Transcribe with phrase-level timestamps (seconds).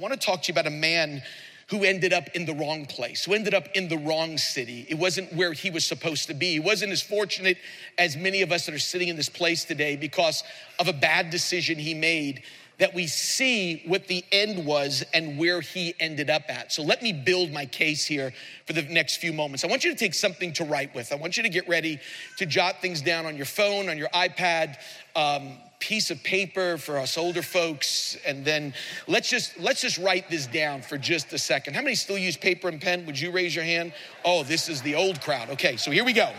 [0.00, 1.22] want to talk to you about a man
[1.68, 4.86] who ended up in the wrong place, who ended up in the wrong city.
[4.88, 6.52] It wasn't where he was supposed to be.
[6.52, 7.58] He wasn't as fortunate
[7.96, 10.42] as many of us that are sitting in this place today because
[10.80, 12.42] of a bad decision he made
[12.78, 16.72] that we see what the end was and where he ended up at.
[16.72, 18.32] So let me build my case here
[18.66, 19.62] for the next few moments.
[19.62, 21.12] I want you to take something to write with.
[21.12, 22.00] I want you to get ready
[22.38, 24.78] to jot things down on your phone, on your iPad.
[25.14, 28.72] Um, piece of paper for us older folks and then
[29.08, 31.74] let's just let's just write this down for just a second.
[31.74, 33.06] How many still use paper and pen?
[33.06, 33.92] Would you raise your hand?
[34.24, 35.50] Oh this is the old crowd.
[35.50, 36.30] Okay so here we go.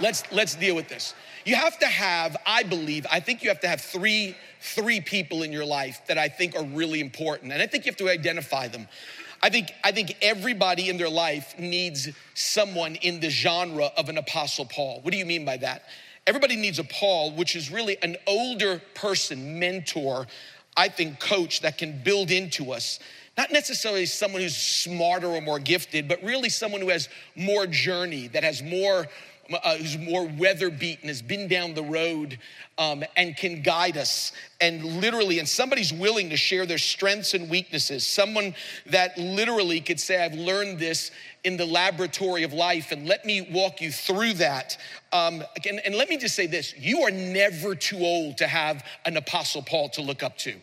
[0.00, 1.14] Let's let's deal with this.
[1.44, 5.42] You have to have i believe i think you have to have three three people
[5.42, 8.08] in your life that i think are really important and i think you have to
[8.08, 8.86] identify them.
[9.42, 14.16] I think, I think everybody in their life needs someone in the genre of an
[14.16, 15.00] Apostle Paul.
[15.02, 15.82] What do you mean by that?
[16.26, 20.26] Everybody needs a Paul, which is really an older person, mentor,
[20.76, 23.00] I think, coach that can build into us.
[23.36, 28.28] Not necessarily someone who's smarter or more gifted, but really someone who has more journey,
[28.28, 29.06] that has more,
[29.54, 32.38] uh, who's more weather beaten, has been down the road,
[32.78, 34.32] um, and can guide us.
[34.60, 38.06] And literally, and somebody's willing to share their strengths and weaknesses.
[38.06, 38.54] Someone
[38.86, 41.10] that literally could say, I've learned this
[41.44, 44.76] in the laboratory of life, and let me walk you through that.
[45.12, 48.84] Um, and, and let me just say this you are never too old to have
[49.04, 50.54] an Apostle Paul to look up to.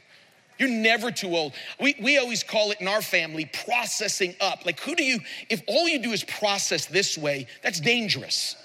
[0.59, 1.53] You're never too old.
[1.79, 4.65] We, we always call it in our family processing up.
[4.65, 8.57] Like, who do you, if all you do is process this way, that's dangerous.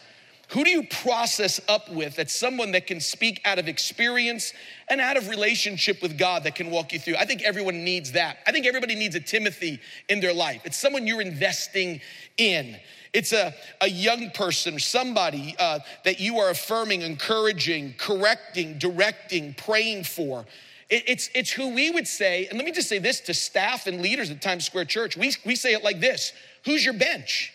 [0.48, 4.53] Who do you process up with that's someone that can speak out of experience
[4.89, 7.17] and out of relationship with God that can walk you through?
[7.17, 8.39] I think everyone needs that.
[8.47, 10.62] I think everybody needs a Timothy in their life.
[10.65, 12.00] It's someone you're investing
[12.37, 12.77] in.
[13.15, 19.55] It's a, a young person, or somebody uh, that you are affirming, encouraging, correcting, directing,
[19.55, 20.45] praying for.
[20.91, 23.87] It, it's, it's who we would say, and let me just say this to staff
[23.87, 25.17] and leaders at Times Square Church.
[25.17, 26.33] We, we say it like this
[26.65, 27.53] Who's your bench?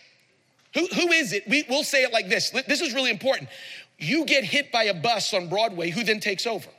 [0.73, 1.47] Who, who is it?
[1.47, 2.51] We, we'll say it like this.
[2.51, 3.49] This is really important.
[3.97, 6.69] You get hit by a bus on Broadway, who then takes over?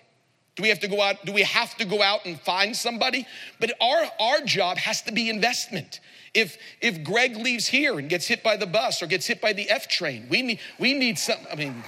[0.57, 1.25] Do we have to go out?
[1.25, 3.27] Do we have to go out and find somebody?
[3.61, 6.01] But our, our job has to be investment.
[6.35, 9.53] If if Greg leaves here and gets hit by the bus or gets hit by
[9.53, 11.39] the F train, we need we need some.
[11.51, 11.83] I mean,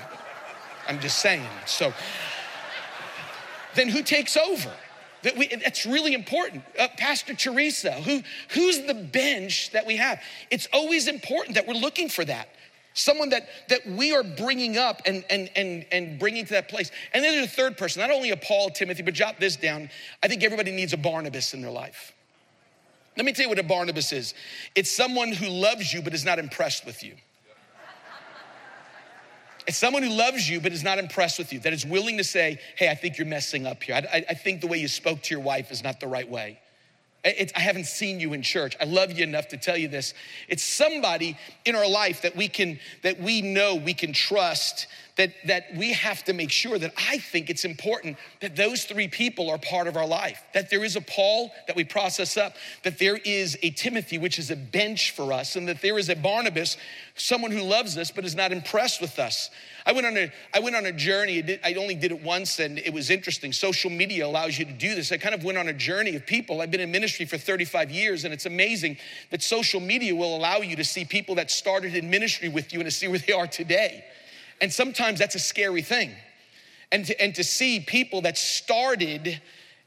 [0.88, 1.46] I'm just saying.
[1.66, 1.92] So
[3.74, 4.72] then who takes over?
[5.22, 6.64] That we, that's really important.
[6.78, 10.20] Uh, Pastor Teresa, who, who's the bench that we have?
[10.50, 12.48] It's always important that we're looking for that.
[12.94, 16.90] Someone that, that we are bringing up and, and, and, and bringing to that place.
[17.14, 19.88] And then there's a third person, not only a Paul, Timothy, but jot this down.
[20.22, 22.12] I think everybody needs a Barnabas in their life.
[23.16, 24.34] Let me tell you what a Barnabas is
[24.74, 27.14] it's someone who loves you but is not impressed with you.
[29.66, 32.24] It's someone who loves you but is not impressed with you, that is willing to
[32.24, 33.94] say, Hey, I think you're messing up here.
[33.94, 36.58] I, I think the way you spoke to your wife is not the right way.
[37.24, 38.76] It's, I haven't seen you in church.
[38.80, 40.12] I love you enough to tell you this.
[40.48, 45.34] It's somebody in our life that we can, that we know we can trust, that,
[45.46, 49.50] that we have to make sure that I think it's important that those three people
[49.50, 50.42] are part of our life.
[50.54, 54.38] That there is a Paul that we process up, that there is a Timothy, which
[54.38, 56.78] is a bench for us, and that there is a Barnabas,
[57.14, 59.50] someone who loves us but is not impressed with us.
[59.84, 61.58] I went on a, I went on a journey.
[61.62, 63.52] I only did it once and it was interesting.
[63.52, 65.12] Social media allows you to do this.
[65.12, 66.62] I kind of went on a journey of people.
[66.62, 68.96] I've been in ministry for 35 years and it's amazing
[69.30, 72.80] that social media will allow you to see people that started in ministry with you
[72.80, 74.04] and to see where they are today.
[74.62, 76.12] And sometimes that's a scary thing.
[76.92, 79.42] And to, and to see people that started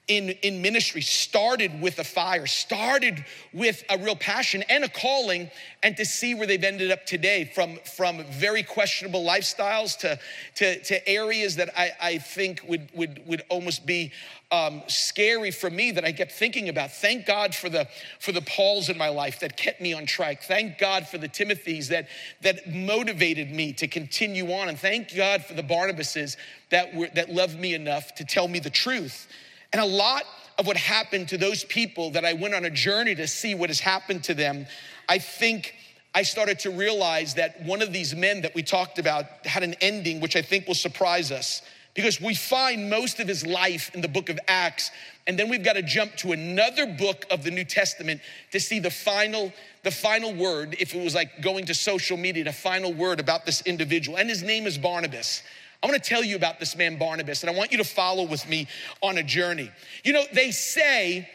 [0.07, 5.49] in, in ministry started with a fire, started with a real passion and a calling,
[5.81, 10.19] and to see where they've ended up today from, from very questionable lifestyles to,
[10.55, 14.11] to, to areas that I, I think would, would, would almost be
[14.51, 16.91] um, scary for me that I kept thinking about.
[16.91, 17.87] Thank God for the,
[18.19, 20.43] for the Pauls in my life that kept me on track.
[20.43, 22.09] Thank God for the Timothys that,
[22.43, 24.69] that motivated me to continue on.
[24.69, 26.37] And thank God for the Barnabases
[26.69, 29.27] that, were, that loved me enough to tell me the truth
[29.75, 30.23] and a lot
[30.57, 33.69] of what happened to those people that I went on a journey to see what
[33.69, 34.67] has happened to them,
[35.09, 35.75] I think
[36.13, 39.75] I started to realize that one of these men that we talked about had an
[39.81, 41.61] ending, which I think will surprise us
[41.93, 44.91] because we find most of his life in the book of Acts.
[45.27, 48.21] And then we've got to jump to another book of the New Testament
[48.53, 49.51] to see the final,
[49.83, 53.45] the final word, if it was like going to social media, the final word about
[53.45, 54.17] this individual.
[54.17, 55.43] And his name is Barnabas.
[55.81, 58.25] I want to tell you about this man, Barnabas, and I want you to follow
[58.25, 58.67] with me
[59.01, 59.71] on a journey.
[60.03, 61.29] You know, they say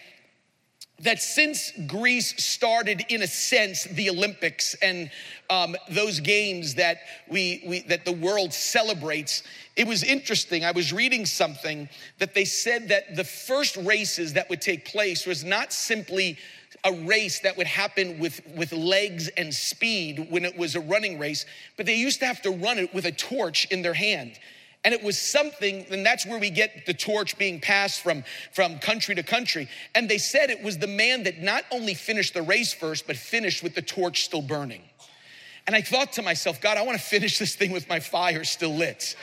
[1.00, 5.10] that since Greece started, in a sense, the Olympics and
[5.48, 6.98] um, those games that
[7.28, 9.42] we, we that the world celebrates,
[9.76, 10.64] it was interesting.
[10.64, 11.88] I was reading something
[12.18, 16.36] that they said that the first races that would take place was not simply
[16.84, 21.18] a race that would happen with, with legs and speed when it was a running
[21.18, 21.44] race,
[21.76, 24.38] but they used to have to run it with a torch in their hand.
[24.82, 28.78] And it was something, and that's where we get the torch being passed from, from
[28.78, 29.68] country to country.
[29.94, 33.16] And they said it was the man that not only finished the race first, but
[33.16, 34.82] finished with the torch still burning.
[35.66, 38.74] And I thought to myself, God, I wanna finish this thing with my fire still
[38.74, 39.16] lit.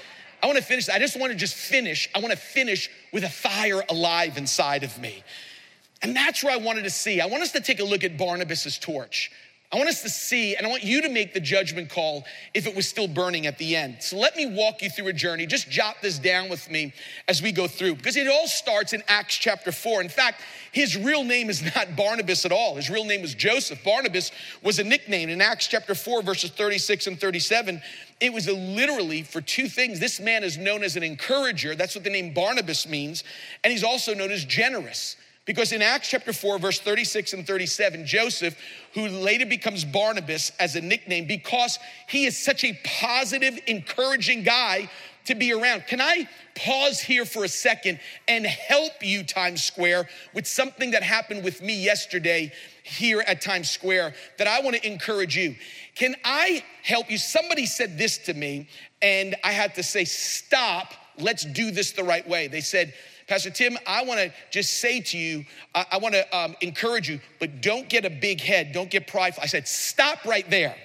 [0.44, 2.08] I wanna finish, I just wanna just finish.
[2.14, 5.24] I wanna finish with a fire alive inside of me.
[6.02, 7.22] And that's where I wanted to see.
[7.22, 9.32] I want us to take a look at Barnabas's torch.
[9.70, 12.24] I want us to see, and I want you to make the judgment call
[12.54, 13.98] if it was still burning at the end.
[14.00, 15.46] So let me walk you through a journey.
[15.46, 16.94] Just jot this down with me
[17.28, 20.02] as we go through, because it all starts in Acts chapter 4.
[20.02, 20.42] In fact,
[20.72, 22.78] his real name is not Barnabas at all.
[22.78, 23.84] His real name was Joseph.
[23.84, 24.32] Barnabas
[24.64, 25.28] was a nickname.
[25.28, 27.82] In Acts chapter 4, verses 36 and 37,
[28.22, 30.00] it was literally for two things.
[30.00, 31.76] This man is known as an encourager.
[31.76, 33.26] That's what the name Barnabas means.
[33.66, 35.18] And he's also known as generous.
[35.48, 38.56] Because in Acts chapter 4, verse 36 and 37, Joseph,
[38.94, 44.90] who later becomes Barnabas as a nickname, because he is such a positive, encouraging guy
[45.26, 45.88] to be around.
[45.88, 51.02] Can I pause here for a second and help you, Times Square, with something that
[51.04, 52.52] happened with me yesterday
[52.84, 55.56] here at Times Square that I want to encourage you?
[55.96, 57.18] Can I help you?
[57.18, 58.68] Somebody said this to me,
[59.02, 62.48] and I had to say, Stop, let's do this the right way.
[62.48, 62.94] They said,
[63.28, 65.46] Pastor Tim, I want to just say to you,
[65.76, 69.06] I, I want to um, encourage you, but don't get a big head, don't get
[69.06, 69.44] prideful.
[69.44, 70.76] I said, stop right there.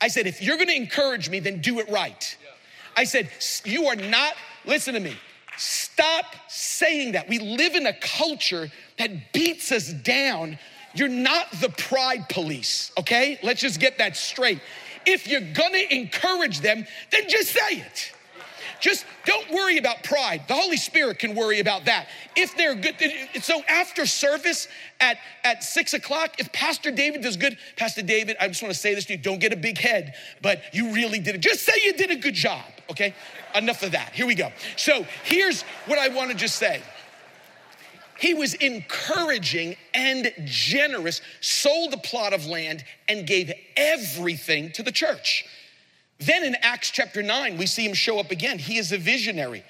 [0.00, 2.36] I said, if you're going to encourage me, then do it right.
[2.96, 3.30] I said,
[3.64, 4.34] you are not,
[4.66, 5.16] listen to me,
[5.56, 7.28] stop saying that.
[7.28, 10.58] We live in a culture that beats us down.
[10.94, 13.38] You're not the pride police, okay?
[13.42, 14.60] Let's just get that straight.
[15.06, 18.12] If you're gonna encourage them, then just say it.
[18.80, 20.42] Just don't worry about pride.
[20.48, 22.08] The Holy Spirit can worry about that.
[22.36, 22.96] If they're good,
[23.42, 24.68] so after service
[25.00, 28.80] at, at six o'clock, if Pastor David does good, Pastor David, I just want to
[28.80, 31.40] say this to you don't get a big head, but you really did it.
[31.40, 33.14] Just say you did a good job, okay?
[33.54, 34.12] Enough of that.
[34.12, 34.50] Here we go.
[34.76, 36.82] So here's what I want to just say.
[38.18, 44.92] He was encouraging and generous, sold a plot of land, and gave everything to the
[44.92, 45.46] church.
[46.20, 48.58] Then in Acts chapter 9, we see him show up again.
[48.58, 49.64] He is a visionary.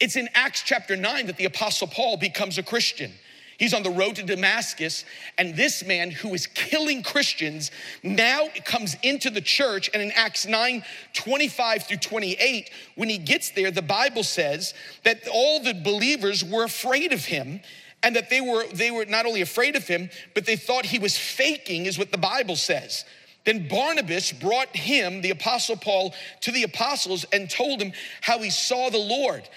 [0.00, 3.12] It's in Acts chapter 9 that the Apostle Paul becomes a Christian.
[3.58, 5.04] He's on the road to Damascus,
[5.38, 7.70] and this man who is killing Christians
[8.02, 9.88] now comes into the church.
[9.94, 14.74] And in Acts 9 25 through 28, when he gets there, the Bible says
[15.04, 17.60] that all the believers were afraid of him
[18.02, 20.98] and that they were, they were not only afraid of him, but they thought he
[20.98, 23.04] was faking, is what the Bible says.
[23.44, 28.50] Then Barnabas brought him, the apostle Paul, to the apostles and told him how he
[28.50, 29.48] saw the Lord.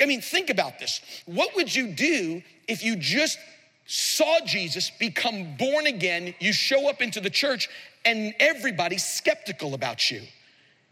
[0.00, 1.00] I mean, think about this.
[1.26, 3.38] What would you do if you just
[3.86, 7.68] saw Jesus become born again, you show up into the church,
[8.04, 10.22] and everybody's skeptical about you?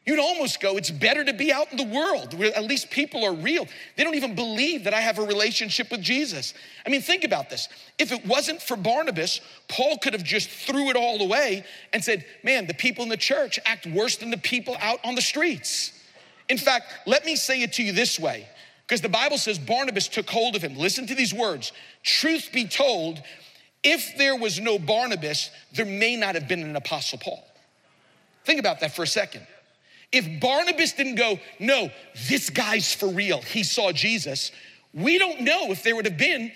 [0.06, 3.24] You'd almost go, it's better to be out in the world where at least people
[3.24, 3.66] are real.
[3.96, 6.52] They don't even believe that I have a relationship with Jesus.
[6.86, 7.70] I mean, think about this.
[7.98, 11.64] If it wasn't for Barnabas, Paul could have just threw it all away
[11.94, 15.14] and said, man, the people in the church act worse than the people out on
[15.14, 15.92] the streets.
[16.50, 18.46] In fact, let me say it to you this way,
[18.86, 20.76] because the Bible says Barnabas took hold of him.
[20.76, 21.72] Listen to these words.
[22.02, 23.22] Truth be told,
[23.82, 27.42] if there was no Barnabas, there may not have been an apostle Paul.
[28.44, 29.46] Think about that for a second.
[30.14, 31.90] If Barnabas didn't go, no,
[32.28, 34.52] this guy's for real, he saw Jesus,
[34.92, 36.52] we don't know if there would have been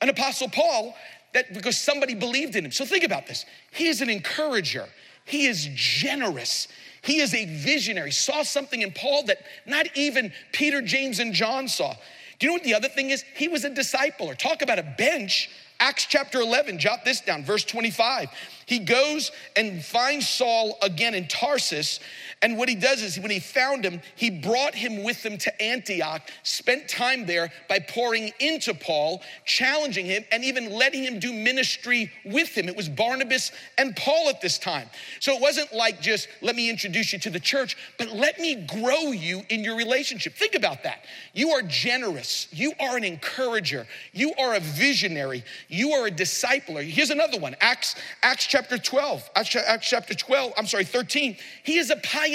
[0.00, 0.94] an apostle Paul
[1.34, 2.70] that because somebody believed in him.
[2.70, 3.44] So think about this.
[3.72, 4.88] He is an encourager.
[5.24, 6.68] He is generous.
[7.02, 8.12] He is a visionary.
[8.12, 11.94] Saw something in Paul that not even Peter, James, and John saw.
[12.38, 13.24] Do you know what the other thing is?
[13.34, 14.36] He was a discipler.
[14.36, 15.50] Talk about a bench.
[15.78, 18.28] Acts chapter 11, jot this down, verse 25.
[18.66, 22.00] He goes and finds Saul again in Tarsus,
[22.42, 25.62] and what he does is when he found him, he brought him with him to
[25.62, 31.34] Antioch, spent time there by pouring into Paul, challenging him, and even letting him do
[31.34, 32.66] ministry with him.
[32.66, 34.88] It was Barnabas and Paul at this time.
[35.20, 38.54] So it wasn't like just let me introduce you to the church, but let me
[38.54, 40.32] grow you in your relationship.
[40.32, 41.04] Think about that.
[41.34, 46.82] You are generous, you are an encourager, you are a visionary, you are a discipler.
[46.82, 51.36] Here's another one Acts, Acts chapter 12, Acts chapter 12, I'm sorry, 13.
[51.64, 52.29] He is a pioneer.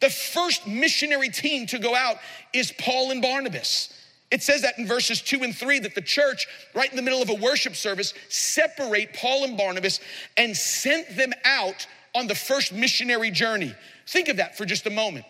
[0.00, 2.16] The first missionary team to go out
[2.52, 3.92] is Paul and Barnabas.
[4.30, 7.22] It says that in verses two and three that the church, right in the middle
[7.22, 10.00] of a worship service, separate Paul and Barnabas
[10.36, 13.74] and sent them out on the first missionary journey.
[14.06, 15.26] Think of that for just a moment.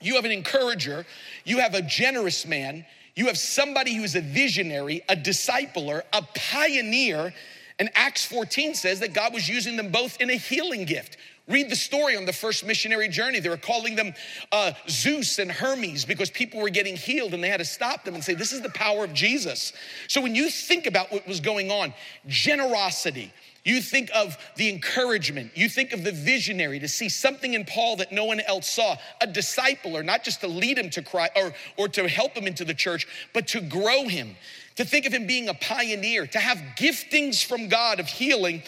[0.00, 1.06] You have an encourager,
[1.44, 2.84] you have a generous man,
[3.16, 7.34] you have somebody who is a visionary, a discipler, a pioneer.
[7.80, 11.16] And Acts 14 says that God was using them both in a healing gift.
[11.48, 13.40] Read the story on the first missionary journey.
[13.40, 14.12] They were calling them
[14.52, 18.14] uh, Zeus and Hermes because people were getting healed and they had to stop them
[18.14, 19.72] and say, This is the power of Jesus.
[20.08, 21.94] So when you think about what was going on,
[22.26, 23.32] generosity,
[23.64, 27.96] you think of the encouragement, you think of the visionary to see something in Paul
[27.96, 31.32] that no one else saw, a disciple, or not just to lead him to Christ
[31.34, 34.36] or, or to help him into the church, but to grow him,
[34.76, 38.62] to think of him being a pioneer, to have giftings from God of healing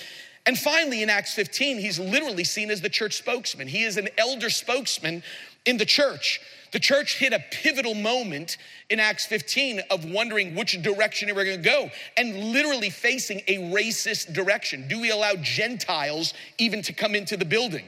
[0.47, 3.68] and finally, in Acts 15, he's literally seen as the church spokesman.
[3.68, 5.23] He is an elder spokesman
[5.66, 6.40] in the church.
[6.73, 8.56] The church hit a pivotal moment
[8.88, 13.42] in Acts 15 of wondering which direction they were going to go and literally facing
[13.49, 14.87] a racist direction.
[14.88, 17.85] Do we allow Gentiles even to come into the building?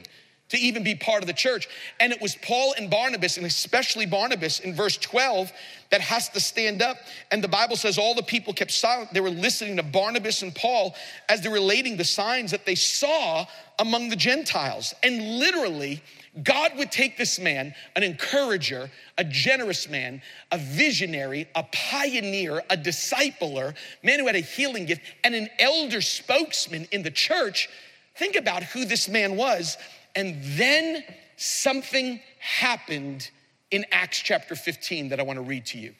[0.53, 1.67] To even be part of the church.
[1.99, 5.51] And it was Paul and Barnabas, and especially Barnabas in verse 12,
[5.89, 6.97] that has to stand up.
[7.31, 9.13] And the Bible says all the people kept silent.
[9.13, 10.95] They were listening to Barnabas and Paul
[11.27, 13.45] as they're relating the signs that they saw
[13.79, 14.93] among the Gentiles.
[15.01, 16.03] And literally,
[16.43, 22.77] God would take this man, an encourager, a generous man, a visionary, a pioneer, a
[22.77, 27.69] discipler, man who had a healing gift, and an elder spokesman in the church.
[28.15, 29.77] Think about who this man was
[30.15, 31.03] and then
[31.37, 33.29] something happened
[33.71, 35.93] in Acts chapter 15 that I want to read to you.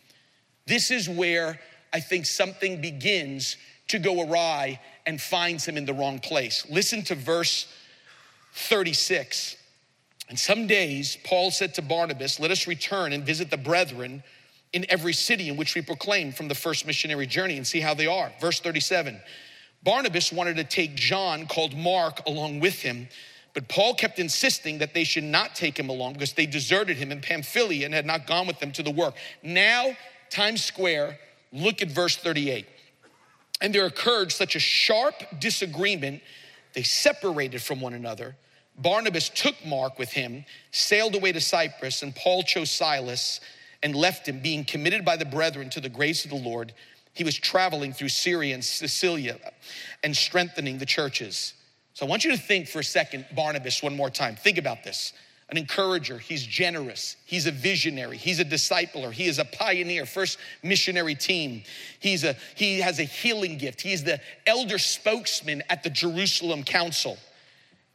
[0.68, 1.60] This is where
[1.92, 3.58] I think something begins
[3.90, 6.66] to go awry and finds him in the wrong place.
[6.70, 7.68] Listen to verse
[8.54, 9.58] 36.
[10.30, 14.24] And some days, Paul said to Barnabas, Let us return and visit the brethren
[14.72, 17.94] in every city in which we proclaim from the first missionary journey and see how
[17.94, 18.32] they are.
[18.40, 19.20] Verse 37
[19.84, 23.10] Barnabas wanted to take John, called Mark, along with him.
[23.54, 27.12] But Paul kept insisting that they should not take him along because they deserted him
[27.12, 29.16] in Pamphylia and had not gone with them to the work.
[29.44, 29.96] Now,
[30.30, 31.20] Times Square,
[31.52, 32.66] look at verse 38.
[33.62, 36.22] And there occurred such a sharp disagreement,
[36.74, 38.36] they separated from one another.
[38.78, 43.40] Barnabas took Mark with him, sailed away to Cyprus, and Paul chose Silas
[43.84, 46.74] and left him, being committed by the brethren to the grace of the Lord.
[47.14, 49.38] He was traveling through Syria and Cilicia
[50.04, 51.54] and strengthening the churches.
[51.94, 54.36] So I want you to think for a second, Barnabas, one more time.
[54.36, 55.14] Think about this.
[55.50, 60.40] An encourager, he's generous, he's a visionary, he's a discipler, he is a pioneer, first
[60.64, 61.64] missionary team.
[62.00, 63.82] He's a he has a healing gift.
[63.82, 67.18] He's the elder spokesman at the Jerusalem Council.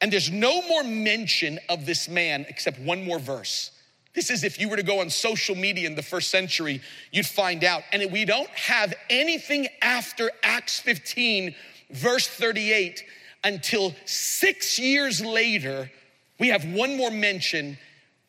[0.01, 3.73] And there's no more mention of this man except one more verse.
[4.15, 7.27] This is if you were to go on social media in the first century, you'd
[7.27, 7.83] find out.
[7.93, 11.55] And we don't have anything after Acts 15,
[11.91, 13.03] verse 38
[13.45, 15.91] until six years later,
[16.39, 17.79] we have one more mention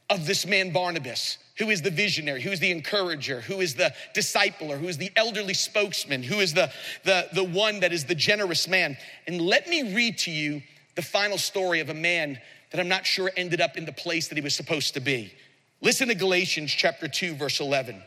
[0.10, 3.94] of this man Barnabas, who is the visionary, who is the encourager, who is the
[4.16, 6.72] discipler, who is the elderly spokesman, who is the,
[7.04, 8.98] the, the one that is the generous man.
[9.28, 10.62] And let me read to you
[10.96, 12.40] the final story of a man
[12.72, 15.34] that I'm not sure ended up in the place that he was supposed to be.
[15.82, 18.02] Listen to Galatians chapter 2, verse 11.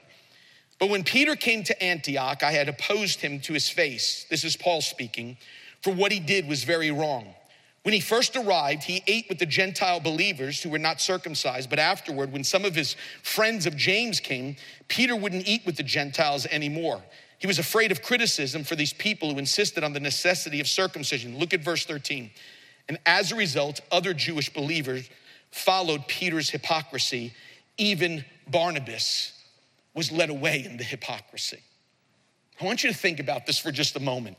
[0.78, 4.26] But when Peter came to Antioch, I had opposed him to his face.
[4.28, 5.36] This is Paul speaking
[5.82, 7.34] for what he did was very wrong.
[7.82, 11.80] When he first arrived, he ate with the Gentile believers who were not circumcised, but
[11.80, 16.46] afterward, when some of his friends of James came, Peter wouldn't eat with the Gentiles
[16.46, 17.02] anymore.
[17.38, 21.40] He was afraid of criticism for these people who insisted on the necessity of circumcision.
[21.40, 22.30] Look at verse 13.
[22.88, 25.10] And as a result, other Jewish believers
[25.50, 27.34] followed Peter's hypocrisy.
[27.78, 29.32] Even Barnabas
[29.92, 31.58] was led away in the hypocrisy.
[32.60, 34.36] I want you to think about this for just a moment.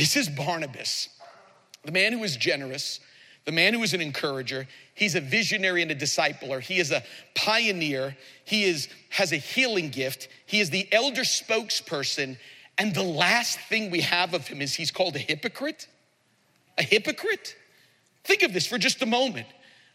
[0.00, 1.10] This is Barnabas,
[1.84, 3.00] the man who is generous,
[3.44, 4.66] the man who is an encourager.
[4.94, 6.62] He's a visionary and a discipler.
[6.62, 7.02] He is a
[7.34, 8.16] pioneer.
[8.46, 10.28] He is, has a healing gift.
[10.46, 12.38] He is the elder spokesperson.
[12.78, 15.86] And the last thing we have of him is he's called a hypocrite.
[16.78, 17.54] A hypocrite?
[18.24, 19.48] Think of this for just a moment.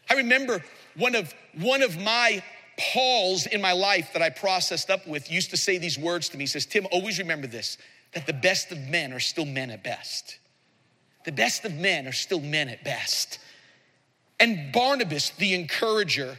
[0.08, 0.62] I remember
[0.94, 2.44] one of, one of my
[2.78, 6.36] Pauls in my life that I processed up with used to say these words to
[6.36, 6.42] me.
[6.42, 7.78] He says, Tim, always remember this
[8.16, 10.38] that the best of men are still men at best.
[11.26, 13.38] The best of men are still men at best.
[14.40, 16.38] And Barnabas, the encourager,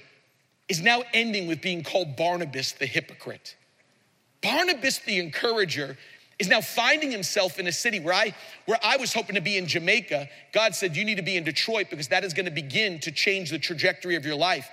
[0.68, 3.56] is now ending with being called Barnabas the hypocrite.
[4.42, 6.00] Barnabas the encourager
[6.40, 8.34] is now finding himself in a city where I
[8.66, 10.30] where I was hoping to be in Jamaica.
[10.54, 13.12] God said you need to be in Detroit because that is going to begin to
[13.12, 14.68] change the trajectory of your life.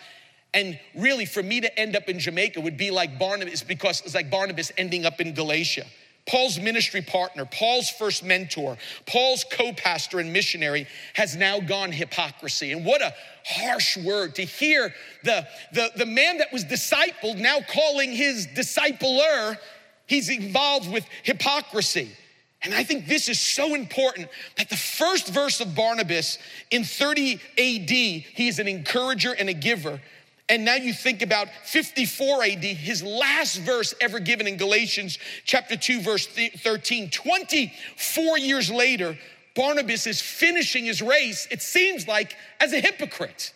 [0.55, 4.15] And really, for me to end up in Jamaica would be like Barnabas because it's
[4.15, 5.85] like Barnabas ending up in Galatia.
[6.27, 12.73] Paul's ministry partner, Paul's first mentor, Paul's co pastor and missionary has now gone hypocrisy.
[12.73, 13.15] And what a
[13.45, 19.59] harsh word to hear the, the, the man that was discipled now calling his discipler,
[20.07, 22.11] he's involved with hypocrisy.
[22.63, 26.39] And I think this is so important that the first verse of Barnabas
[26.71, 30.01] in 30 AD, he is an encourager and a giver.
[30.49, 35.77] And now you think about 54 AD, his last verse ever given in Galatians chapter
[35.77, 37.09] 2, verse 13.
[37.11, 39.17] 24 years later,
[39.57, 43.55] Barnabas is finishing his race, it seems like, as a hypocrite.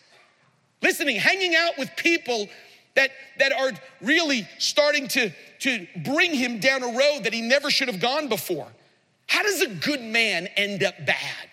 [0.81, 2.47] Listening, hanging out with people
[2.95, 7.69] that, that are really starting to, to bring him down a road that he never
[7.69, 8.67] should have gone before.
[9.27, 11.49] How does a good man end up bad?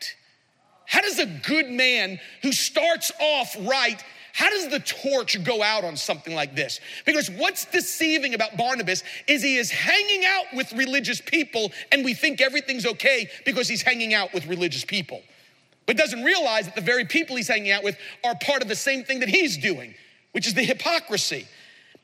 [0.87, 4.03] How does a good man who starts off right
[4.37, 6.79] how does the torch go out on something like this?
[7.07, 12.13] Because what's deceiving about Barnabas is he is hanging out with religious people and we
[12.13, 15.23] think everything's okay because he's hanging out with religious people.
[15.87, 18.77] But doesn't realize that the very people he's hanging out with are part of the
[18.77, 19.95] same thing that he's doing,
[20.33, 21.49] which is the hypocrisy.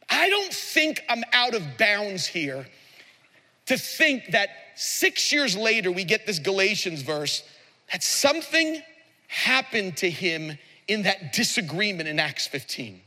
[0.08, 2.64] I don't think I'm out of bounds here
[3.66, 7.42] to think that six years later we get this Galatians verse
[7.92, 8.80] that something
[9.28, 10.56] happened to him
[10.92, 13.00] in that disagreement in Acts 15.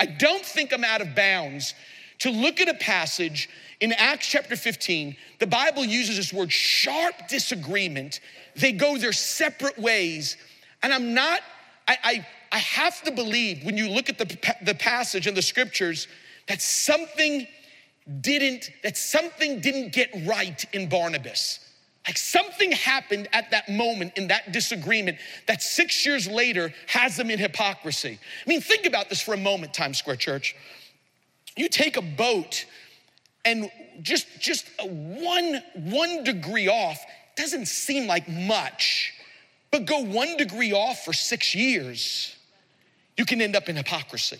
[0.00, 1.74] I don't think I'm out of bounds
[2.18, 3.48] to look at a passage
[3.80, 5.16] in Acts chapter 15.
[5.38, 8.20] The Bible uses this word sharp disagreement.
[8.56, 10.36] They go their separate ways.
[10.82, 11.40] And I'm not,
[11.86, 15.42] I, I, I have to believe when you look at the, the passage and the
[15.42, 16.08] scriptures
[16.48, 17.46] that something
[18.20, 21.60] didn't, that something didn't get right in Barnabas.
[22.06, 27.30] Like something happened at that moment in that disagreement that six years later has them
[27.30, 28.18] in hypocrisy.
[28.46, 30.54] I mean, think about this for a moment, Times Square Church.
[31.56, 32.64] You take a boat
[33.44, 33.70] and
[34.02, 37.04] just just one one degree off
[37.36, 39.12] doesn't seem like much,
[39.70, 42.36] but go one degree off for six years,
[43.16, 44.38] you can end up in hypocrisy.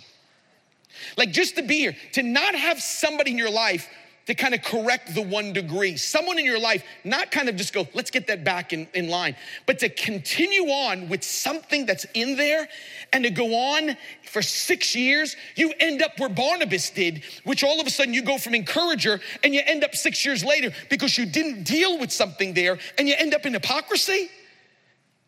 [1.16, 3.88] Like just to be here, to not have somebody in your life
[4.26, 5.96] to kind of correct the one degree.
[5.96, 9.08] Someone in your life, not kind of just go, let's get that back in, in
[9.08, 12.68] line, but to continue on with something that's in there
[13.12, 17.80] and to go on for six years, you end up where Barnabas did, which all
[17.80, 21.16] of a sudden you go from encourager and you end up six years later because
[21.16, 24.28] you didn't deal with something there and you end up in hypocrisy.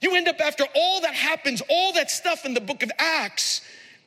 [0.00, 3.62] You end up after all that happens, all that stuff in the book of Acts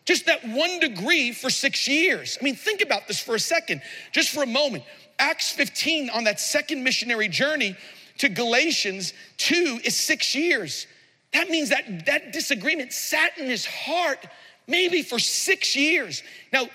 [0.06, 2.38] just that one degree for six years.
[2.40, 4.84] I mean, think about this for a second, just for a moment.
[5.20, 7.76] Acts 15 on that second missionary journey
[8.18, 10.88] to Galatians 2 is six years.
[11.34, 14.20] That means that that disagreement sat in his heart
[14.68, 16.24] maybe for six years.
[16.52, 16.66] Now,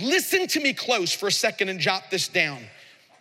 [0.00, 2.60] listen to me close for a second and jot this down.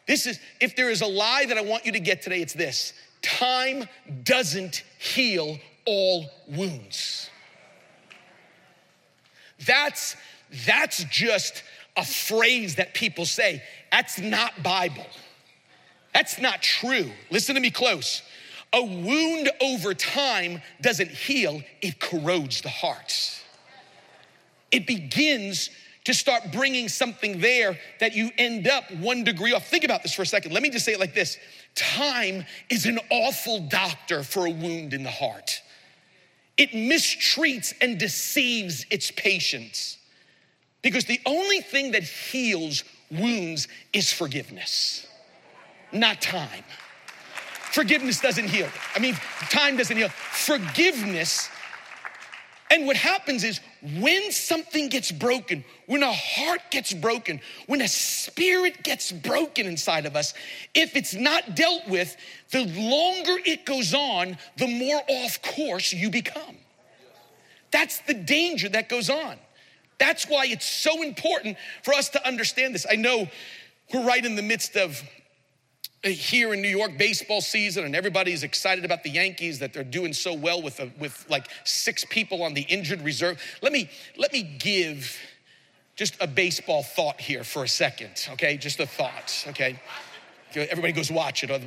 [0.08, 2.54] This is, if there is a lie that I want you to get today, it's
[2.54, 3.86] this time
[4.24, 7.31] doesn't heal all wounds.
[9.66, 10.16] That's
[10.66, 11.64] that's just
[11.96, 13.62] a phrase that people say.
[13.92, 15.06] That's not Bible.
[16.14, 17.10] That's not true.
[17.30, 18.22] Listen to me close.
[18.74, 23.42] A wound over time doesn't heal, it corrodes the heart.
[24.72, 25.70] It begins
[26.06, 29.68] to start bringing something there that you end up one degree off.
[29.68, 30.54] Think about this for a second.
[30.54, 31.38] Let me just say it like this
[31.76, 35.62] Time is an awful doctor for a wound in the heart
[36.62, 39.98] it mistreats and deceives its patients.
[40.84, 45.08] Because the only thing that heals wounds is forgiveness,
[45.92, 46.64] not time.
[47.72, 48.70] Forgiveness doesn't heal.
[48.96, 49.16] I mean,
[49.50, 50.10] time doesn't heal.
[50.10, 51.50] Forgiveness
[52.72, 53.60] and what happens is
[54.00, 60.06] when something gets broken, when a heart gets broken, when a spirit gets broken inside
[60.06, 60.34] of us,
[60.74, 62.16] if it's not dealt with,
[62.52, 66.56] the longer it goes on, the more off course you become.
[67.72, 69.36] That's the danger that goes on.
[69.98, 72.86] That's why it's so important for us to understand this.
[72.90, 73.28] I know
[73.94, 75.04] we're right in the midst of
[76.04, 80.14] here in New York baseball season and everybody's excited about the Yankees that they're doing
[80.14, 83.42] so well with a, with like six people on the injured reserve.
[83.62, 85.16] Let me let me give
[85.96, 88.58] just a baseball thought here for a second, okay?
[88.58, 89.80] Just a thought, okay?
[90.56, 91.60] Everybody goes watch it, or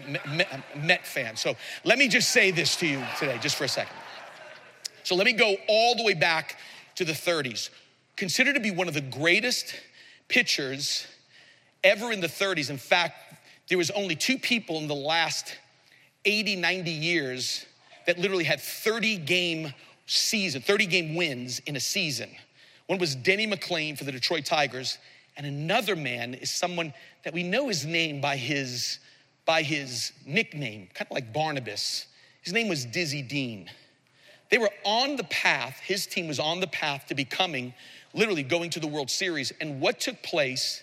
[0.77, 1.37] Met uh, fan.
[1.37, 3.97] So let me just say this to you today, just for a second.
[5.05, 6.59] So let me go all the way back
[6.97, 7.71] to the 30s.
[8.17, 9.75] Considered to be one of the greatest
[10.29, 11.07] pitchers
[11.83, 12.71] ever in the 30s.
[12.71, 13.17] In fact,
[13.69, 15.57] there was only two people in the last
[16.25, 17.67] 80, 90 years
[18.07, 19.73] that literally had 30 game
[20.07, 22.31] season, 30 game wins in a season.
[22.87, 24.99] One was Denny McLain for the Detroit Tigers,
[25.37, 26.93] and another man is someone
[27.25, 28.99] that we know his name by his,
[29.47, 32.07] by his nickname, kind of like Barnabas.
[32.43, 33.71] His name was Dizzy Dean.
[34.51, 37.73] They were on the path, his team was on the path to becoming,
[38.13, 39.53] literally going to the World Series.
[39.61, 40.83] And what took place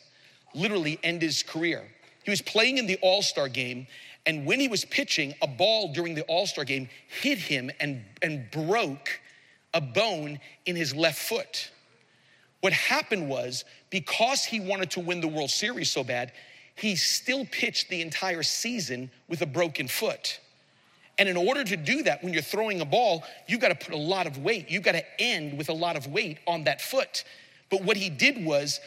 [0.56, 1.88] literally ended his career.
[2.24, 3.88] He was playing in the All Star game,
[4.26, 8.04] and when he was pitching, a ball during the All Star game hit him and,
[8.22, 9.20] and broke
[9.74, 11.72] a bone in his left foot.
[12.62, 16.32] What happened was, because he wanted to win the World Series so bad,
[16.76, 20.40] he still pitched the entire season with a broken foot.
[21.18, 23.94] And in order to do that, when you're throwing a ball, you've got to put
[23.94, 24.70] a lot of weight.
[24.70, 27.24] You've got to end with a lot of weight on that foot.
[27.70, 28.80] But what he did was,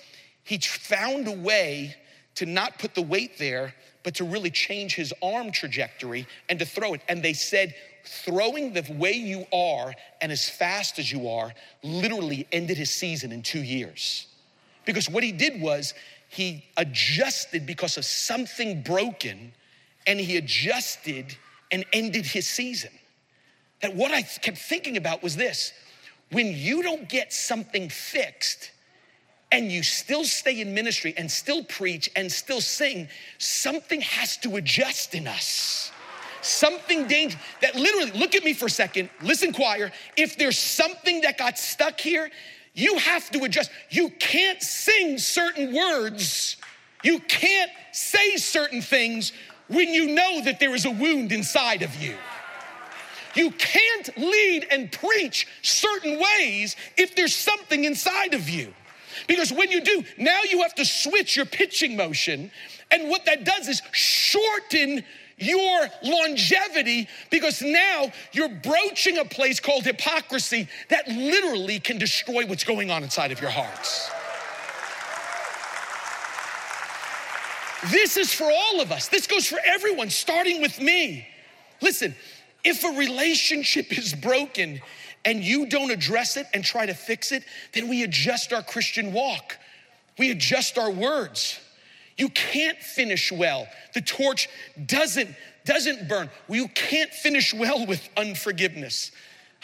[0.45, 1.95] he found a way
[2.37, 6.67] to not put the weight there, but to really change his arm trajectory and to
[6.67, 7.01] throw it.
[7.09, 12.47] And they said, throwing the way you are and as fast as you are literally
[12.53, 14.27] ended his season in two years.
[14.85, 15.95] Because what he did was
[16.29, 19.53] he adjusted because of something broken
[20.07, 21.37] and he adjusted
[21.71, 22.91] and ended his season.
[23.81, 25.73] That what I kept thinking about was this
[26.31, 28.71] when you don't get something fixed,
[29.55, 33.07] and you still stay in ministry and still preach and still sing,
[33.39, 35.93] something has to adjust in us.
[36.43, 39.93] Something dangerous that literally, look at me for a second, listen, choir.
[40.17, 42.33] If there's something that got stuck here,
[42.75, 43.71] you have to adjust.
[43.91, 46.57] You can't sing certain words,
[47.05, 49.33] you can't say certain things
[49.69, 52.17] when you know that there is a wound inside of you.
[53.37, 58.75] You can't lead and preach certain ways if there's something inside of you.
[59.27, 62.51] Because when you do, now you have to switch your pitching motion.
[62.91, 65.03] And what that does is shorten
[65.37, 72.65] your longevity because now you're broaching a place called hypocrisy that literally can destroy what's
[72.65, 74.11] going on inside of your hearts.
[77.91, 79.09] This is for all of us.
[79.09, 81.29] This goes for everyone, starting with me.
[81.83, 82.15] Listen,
[82.63, 84.81] if a relationship is broken,
[85.25, 89.13] and you don't address it and try to fix it, then we adjust our Christian
[89.13, 89.57] walk.
[90.19, 91.59] We adjust our words.
[92.17, 93.67] You can't finish well.
[93.95, 94.49] The torch
[94.87, 95.35] doesn't
[95.65, 96.29] doesn't burn.
[96.49, 99.11] You can't finish well with unforgiveness.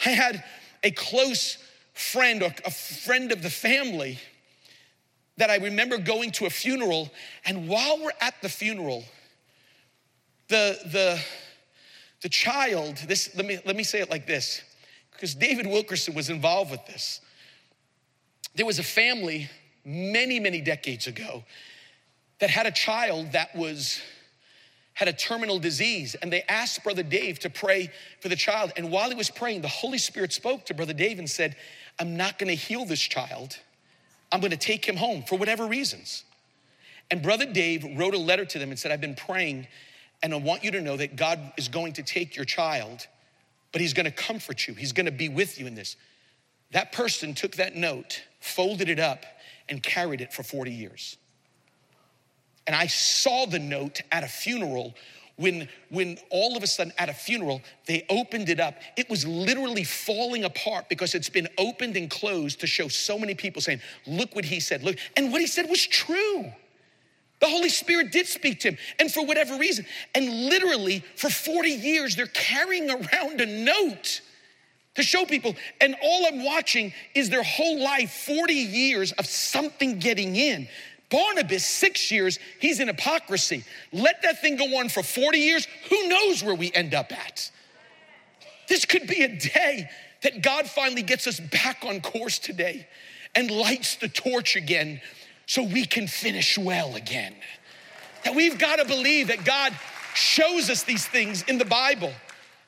[0.03, 0.43] I had
[0.83, 1.57] a close
[1.93, 4.17] friend or a friend of the family
[5.37, 7.09] that I remember going to a funeral
[7.45, 9.03] and while we're at the funeral
[10.47, 11.21] the the
[12.21, 14.61] the child this let me let me say it like this
[15.21, 17.21] because David Wilkerson was involved with this.
[18.55, 19.51] There was a family
[19.85, 21.43] many, many decades ago
[22.39, 24.01] that had a child that was
[24.93, 28.71] had a terminal disease and they asked brother Dave to pray for the child.
[28.75, 31.55] And while he was praying the Holy Spirit spoke to brother Dave and said
[31.99, 33.59] I'm not going to heal this child.
[34.31, 36.23] I'm going to take him home for whatever reasons.
[37.11, 39.67] And brother Dave wrote a letter to them and said I've been praying
[40.23, 43.05] and I want you to know that God is going to take your child
[43.71, 44.73] but he's gonna comfort you.
[44.73, 45.95] He's gonna be with you in this.
[46.71, 49.25] That person took that note, folded it up,
[49.69, 51.17] and carried it for 40 years.
[52.67, 54.95] And I saw the note at a funeral
[55.37, 58.75] when, when all of a sudden at a funeral, they opened it up.
[58.95, 63.33] It was literally falling apart because it's been opened and closed to show so many
[63.33, 64.83] people saying, Look what he said.
[64.83, 64.97] Look.
[65.17, 66.51] And what he said was true.
[67.41, 69.85] The Holy Spirit did speak to him, and for whatever reason.
[70.13, 74.21] And literally, for 40 years, they're carrying around a note
[74.95, 75.55] to show people.
[75.79, 80.67] And all I'm watching is their whole life 40 years of something getting in.
[81.09, 83.65] Barnabas, six years, he's in hypocrisy.
[83.91, 85.67] Let that thing go on for 40 years.
[85.89, 87.51] Who knows where we end up at?
[88.69, 89.89] This could be a day
[90.21, 92.87] that God finally gets us back on course today
[93.35, 95.01] and lights the torch again
[95.51, 97.35] so we can finish well again.
[98.23, 99.73] That we've got to believe that God
[100.13, 102.13] shows us these things in the Bible.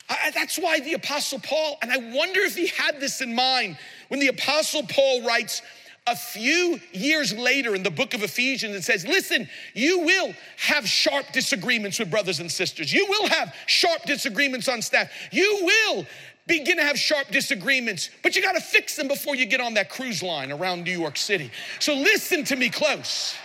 [0.09, 3.77] I, that's why the Apostle Paul, and I wonder if he had this in mind
[4.09, 5.61] when the Apostle Paul writes
[6.07, 10.85] a few years later in the book of Ephesians, it says, Listen, you will have
[10.85, 12.91] sharp disagreements with brothers and sisters.
[12.91, 15.09] You will have sharp disagreements on staff.
[15.31, 16.05] You will
[16.45, 19.75] begin to have sharp disagreements, but you got to fix them before you get on
[19.75, 21.49] that cruise line around New York City.
[21.79, 23.36] So listen to me close.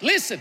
[0.00, 0.40] Listen.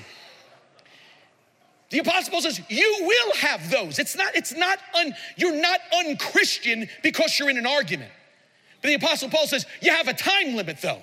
[1.89, 3.99] The apostle Paul says, you will have those.
[3.99, 8.11] It's not, it's not un, you're not unchristian because you're in an argument.
[8.81, 11.01] But the apostle Paul says, you have a time limit though.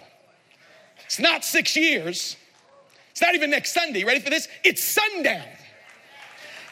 [1.06, 2.36] It's not six years.
[3.12, 4.04] It's not even next Sunday.
[4.04, 4.48] Ready for this?
[4.64, 5.46] It's sundown.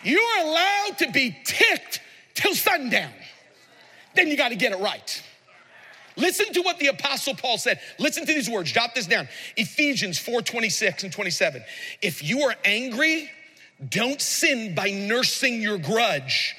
[0.03, 2.01] You're allowed to be ticked
[2.35, 3.13] till sundown.
[4.15, 5.23] Then you got to get it right.
[6.17, 7.81] Listen to what the apostle Paul said.
[7.99, 8.73] Listen to these words.
[8.73, 9.29] Jot this down.
[9.57, 11.63] Ephesians 4 26 and 27.
[12.03, 13.31] If you are angry,
[13.89, 16.57] don't sin by nursing your grudge.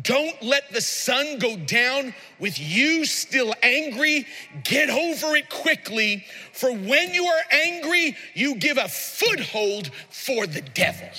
[0.00, 4.26] Don't let the sun go down with you still angry.
[4.64, 6.24] Get over it quickly,
[6.54, 11.10] for when you are angry, you give a foothold for the devil.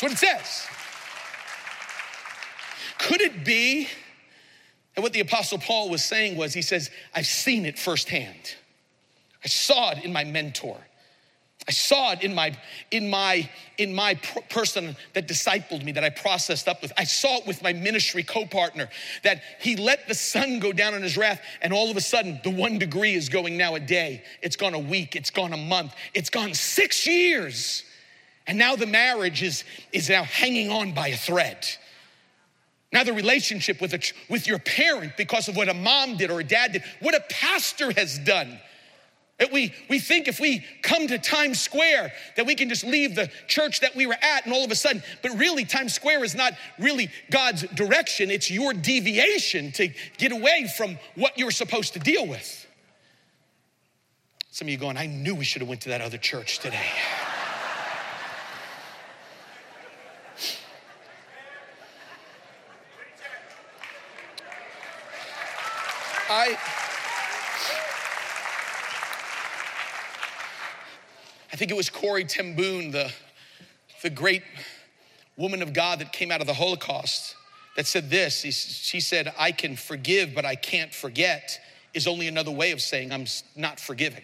[0.00, 0.66] That's what it says.
[2.98, 3.86] Could it be?
[4.96, 8.56] And what the Apostle Paul was saying was, he says, I've seen it firsthand.
[9.44, 10.78] I saw it in my mentor.
[11.68, 12.56] I saw it in my
[12.90, 14.14] in my in my
[14.48, 16.92] person that discipled me that I processed up with.
[16.96, 18.88] I saw it with my ministry co-partner
[19.22, 22.40] that he let the sun go down on his wrath and all of a sudden
[22.42, 24.24] the 1 degree is going now a day.
[24.42, 27.84] It's gone a week, it's gone a month, it's gone 6 years.
[28.50, 31.64] And now the marriage is is now hanging on by a thread.
[32.92, 36.40] Now the relationship with a, with your parent because of what a mom did or
[36.40, 38.58] a dad did, what a pastor has done
[39.38, 43.14] that we, we think if we come to Times Square, that we can just leave
[43.14, 46.24] the church that we were at and all of a sudden, but really, Times Square
[46.24, 48.30] is not really God's direction.
[48.30, 52.66] It's your deviation to get away from what you're supposed to deal with.
[54.50, 56.90] Some of you going, I knew we should have went to that other church today.
[66.32, 66.56] I
[71.49, 73.12] I think it was Corrie ten Boom, the,
[74.02, 74.42] the great
[75.36, 77.36] woman of God that came out of the Holocaust,
[77.76, 78.40] that said this.
[78.40, 81.60] She said, I can forgive, but I can't forget,
[81.92, 84.22] is only another way of saying I'm not forgiving.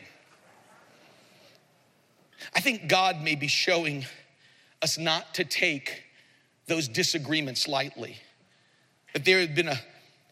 [2.54, 4.06] I think God may be showing
[4.80, 6.04] us not to take
[6.68, 8.16] those disagreements lightly.
[9.12, 9.78] That there had been a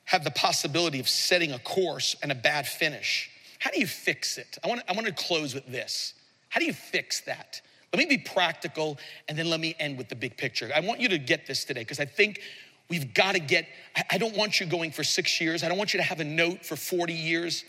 [0.04, 3.28] have the possibility of setting a course and a bad finish.
[3.58, 4.56] How do you fix it?
[4.64, 6.14] I want, to, I want to close with this.
[6.54, 7.60] How do you fix that?
[7.92, 8.96] Let me be practical
[9.28, 10.70] and then let me end with the big picture.
[10.72, 12.40] I want you to get this today because I think
[12.88, 13.66] we've got to get,
[14.08, 15.64] I don't want you going for six years.
[15.64, 17.64] I don't want you to have a note for 40 years.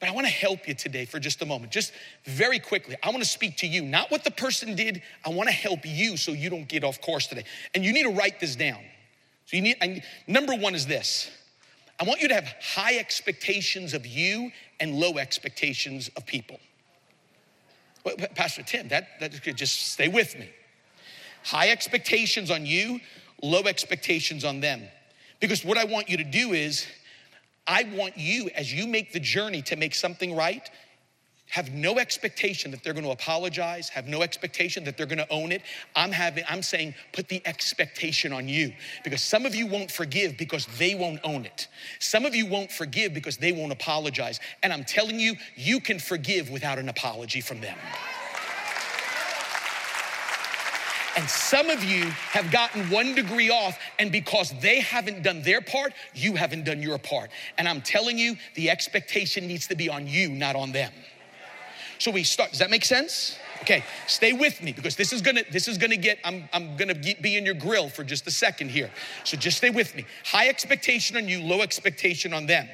[0.00, 1.72] But I want to help you today for just a moment.
[1.72, 1.94] Just
[2.26, 5.00] very quickly, I want to speak to you, not what the person did.
[5.24, 7.44] I want to help you so you don't get off course today.
[7.74, 8.82] And you need to write this down.
[9.46, 11.30] So you need, I, number one is this
[11.98, 16.60] I want you to have high expectations of you and low expectations of people.
[18.34, 20.48] Pastor Tim, that, that could just stay with me.
[21.44, 23.00] High expectations on you,
[23.42, 24.82] low expectations on them.
[25.40, 26.86] Because what I want you to do is,
[27.66, 30.68] I want you, as you make the journey to make something right,
[31.50, 35.30] have no expectation that they're going to apologize have no expectation that they're going to
[35.30, 35.62] own it.
[35.94, 38.72] I'm having i'm saying put the expectation on you.
[39.04, 41.68] Because some of you won't forgive because they won't own it.
[41.98, 44.40] Some of you won't forgive because they won't apologize.
[44.62, 47.76] And i'm telling you you can forgive without an apology from them.
[51.16, 55.60] And some of you have gotten one degree off, and because they haven't done their
[55.60, 57.30] part, you haven't done your part.
[57.58, 60.92] And I'm telling you, the expectation needs to be on you, not on them.
[62.00, 62.48] So we start.
[62.48, 63.38] Does that make sense?
[63.60, 66.94] Okay, stay with me because this is gonna this is gonna get I'm I'm gonna
[66.94, 68.90] be in your grill for just a second here.
[69.24, 70.06] So just stay with me.
[70.24, 72.66] High expectation on you, low expectation on them.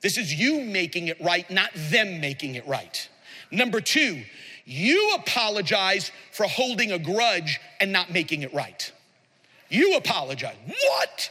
[0.00, 3.08] This is you making it right, not them making it right.
[3.50, 4.22] Number two,
[4.64, 8.92] you apologize for holding a grudge and not making it right.
[9.70, 10.56] You apologize.
[10.66, 11.30] What?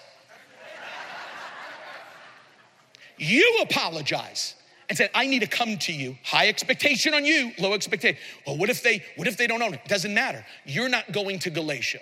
[3.17, 4.55] You apologize
[4.91, 6.17] and said, I need to come to you.
[6.21, 8.19] High expectation on you, low expectation.
[8.45, 9.85] Well, what if they, what if they don't own it?
[9.85, 10.45] Doesn't matter.
[10.65, 11.99] You're not going to Galatia.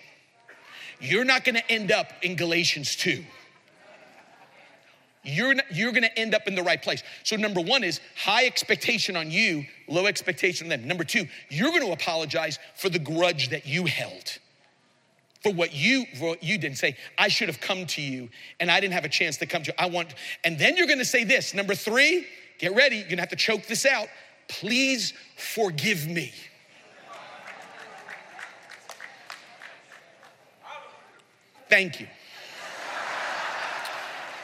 [0.99, 3.23] You're not gonna end up in Galatians 2.
[5.23, 7.03] You're, not, you're gonna end up in the right place.
[7.23, 10.87] So, number one is high expectation on you, low expectation on them.
[10.87, 14.39] Number two, you're gonna apologize for the grudge that you held
[15.43, 18.27] for what you for what you didn't say i should have come to you
[18.59, 20.85] and i didn't have a chance to come to you i want and then you're
[20.85, 22.27] going to say this number three
[22.59, 24.09] Get ready, you're gonna have to choke this out.
[24.49, 26.33] Please forgive me.
[31.69, 32.07] Thank you.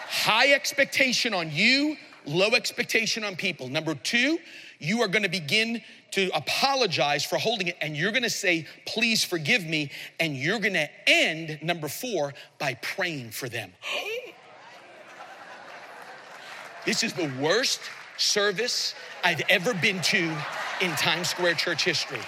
[0.07, 3.67] High expectation on you, low expectation on people.
[3.67, 4.39] Number two,
[4.79, 9.65] you are gonna begin to apologize for holding it, and you're gonna say, Please forgive
[9.65, 9.91] me.
[10.21, 13.73] And you're gonna end, number four, by praying for them.
[16.85, 17.81] this is the worst
[18.17, 20.35] service I've ever been to
[20.81, 22.21] in Times Square church history.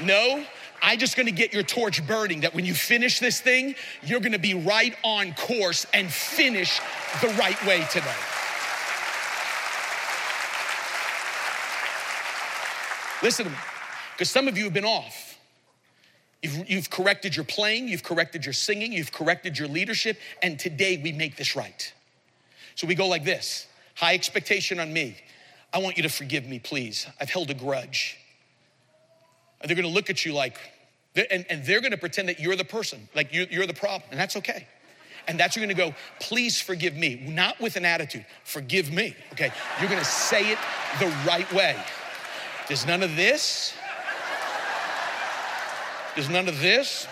[0.00, 0.44] No,
[0.82, 4.38] I just gonna get your torch burning that when you finish this thing, you're gonna
[4.38, 6.80] be right on course and finish
[7.20, 8.14] the right way today.
[13.22, 13.58] Listen to me,
[14.14, 15.38] because some of you have been off.
[16.42, 21.00] You've, you've, corrected your playing, you've corrected your singing, you've corrected your leadership, and today
[21.00, 21.92] we make this right.
[22.74, 25.16] So we go like this high expectation on me.
[25.72, 27.06] I want you to forgive me, please.
[27.20, 28.18] I've held a grudge.
[29.60, 30.58] And they're gonna look at you like,
[31.14, 34.18] and, and they're gonna pretend that you're the person, like you're, you're the problem, and
[34.18, 34.66] that's okay.
[35.28, 39.52] And that's you're gonna go, please forgive me, not with an attitude, forgive me, okay?
[39.80, 40.58] You're gonna say it
[40.98, 41.76] the right way.
[42.68, 43.74] There's none of this.
[46.14, 47.06] There's none of this.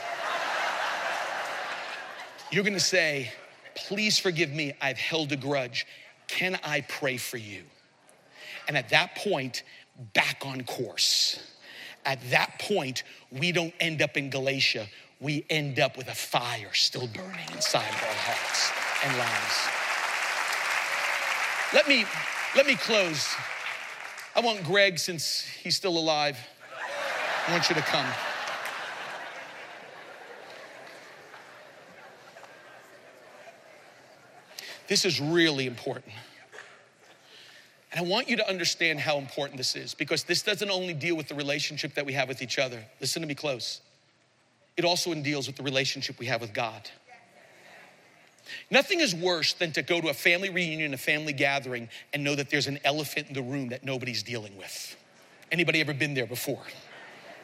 [2.51, 3.33] You're gonna say,
[3.77, 5.87] please forgive me, I've held a grudge.
[6.31, 7.65] Can I pray for you?
[8.69, 9.65] And at that point,
[10.15, 11.41] back on course.
[12.07, 14.87] At that point, we don't end up in Galatia,
[15.21, 18.71] we end up with a fire still burning inside of our hearts
[19.05, 19.69] and lives.
[21.75, 22.07] Let me
[22.55, 23.35] let me close.
[24.37, 26.39] I want Greg, since he's still alive,
[27.49, 28.07] I want you to come.
[34.91, 36.13] This is really important.
[37.93, 41.17] And I want you to understand how important this is because this doesn't only deal
[41.17, 42.85] with the relationship that we have with each other.
[43.01, 43.81] Listen to me close.
[44.77, 46.91] It also deals with the relationship we have with God.
[48.69, 52.35] Nothing is worse than to go to a family reunion, a family gathering, and know
[52.35, 54.97] that there's an elephant in the room that nobody's dealing with.
[55.53, 56.65] Anybody ever been there before?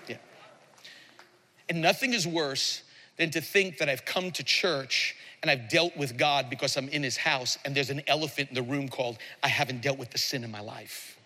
[0.08, 0.16] Yeah.
[1.68, 2.82] And nothing is worse
[3.18, 6.88] than to think that I've come to church and I've dealt with God because I'm
[6.88, 10.10] in his house and there's an elephant in the room called I haven't dealt with
[10.10, 11.16] the sin in my life.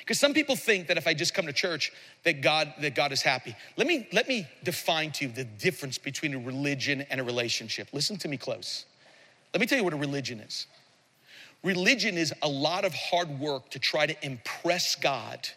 [0.00, 1.92] Because some people think that if I just come to church
[2.24, 3.54] that God that God is happy.
[3.76, 7.88] Let me let me define to you the difference between a religion and a relationship.
[7.92, 8.84] Listen to me close.
[9.52, 10.66] Let me tell you what a religion is.
[11.62, 15.48] Religion is a lot of hard work to try to impress God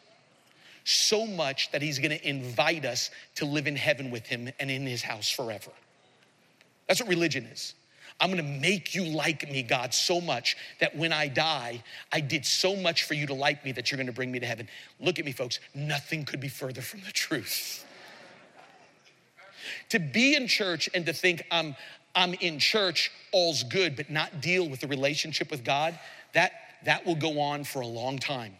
[0.86, 4.72] so much that he's going to invite us to live in heaven with him and
[4.72, 5.72] in his house forever.
[6.88, 7.73] That's what religion is.
[8.19, 12.45] I'm gonna make you like me, God, so much that when I die, I did
[12.45, 14.67] so much for you to like me that you're gonna bring me to heaven.
[15.00, 17.86] Look at me, folks, nothing could be further from the truth.
[19.89, 21.76] To be in church and to think I'm,
[22.15, 26.00] I'm in church, all's good, but not deal with the relationship with God,
[26.34, 26.54] that,
[26.86, 28.54] that will go on for a long time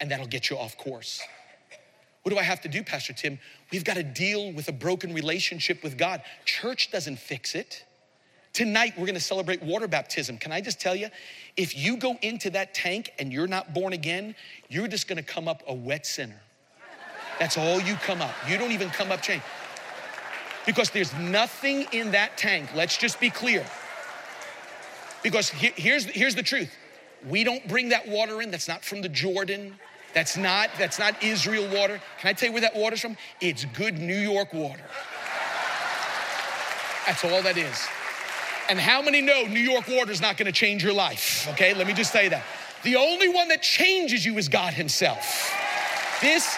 [0.00, 1.22] and that'll get you off course.
[2.22, 3.38] What do I have to do, Pastor Tim?
[3.72, 6.22] We've got to deal with a broken relationship with God.
[6.44, 7.84] Church doesn't fix it.
[8.52, 10.36] Tonight, we're gonna celebrate water baptism.
[10.36, 11.08] Can I just tell you,
[11.56, 14.34] if you go into that tank and you're not born again,
[14.68, 16.38] you're just gonna come up a wet sinner.
[17.38, 18.34] That's all you come up.
[18.46, 19.44] You don't even come up changed.
[20.66, 23.64] Because there's nothing in that tank, let's just be clear.
[25.22, 26.76] Because here's, here's the truth
[27.26, 29.78] we don't bring that water in, that's not from the Jordan.
[30.14, 32.00] That's not, that's not Israel water.
[32.20, 33.16] Can I tell you where that water's from?
[33.40, 34.84] It's good New York water.
[37.06, 37.88] That's all that is.
[38.68, 41.48] And how many know New York water is not gonna change your life?
[41.52, 42.44] Okay, let me just say that.
[42.84, 45.52] The only one that changes you is God Himself.
[46.20, 46.56] This,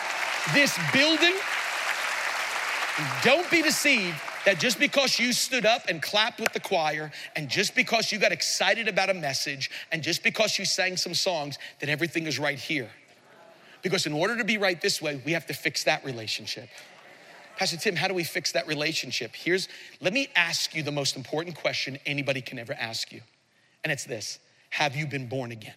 [0.53, 1.35] this building,
[3.23, 7.49] don't be deceived that just because you stood up and clapped with the choir, and
[7.49, 11.59] just because you got excited about a message, and just because you sang some songs,
[11.81, 12.91] that everything is right here.
[13.85, 16.69] Because in order to be right this way, we have to fix that relationship.
[17.59, 19.33] Pastor Tim, how do we fix that relationship?
[19.37, 19.69] Here's,
[20.01, 23.21] let me ask you the most important question anybody can ever ask you.
[23.85, 25.75] And it's this Have you been born again?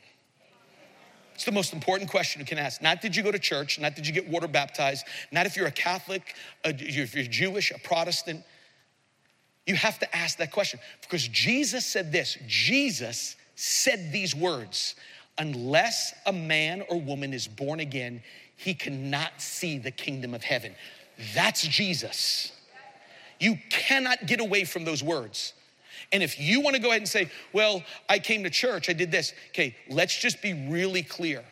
[1.35, 2.81] It's the most important question you can ask.
[2.81, 5.67] Not did you go to church, not did you get water baptized, not if you're
[5.67, 8.43] a Catholic, if you're Jewish, a Protestant.
[9.67, 14.95] You have to ask that question because Jesus said this Jesus said these words
[15.37, 18.21] unless a man or woman is born again,
[18.55, 20.73] he cannot see the kingdom of heaven.
[21.33, 22.51] That's Jesus.
[23.39, 25.53] You cannot get away from those words.
[26.11, 28.93] And if you want to go ahead and say, well, I came to church, I
[28.93, 31.43] did this, okay, let's just be really clear.